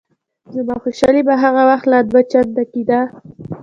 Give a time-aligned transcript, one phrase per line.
[0.53, 2.99] زما خوشحالي به هغه وخت لا دوه چنده کېده.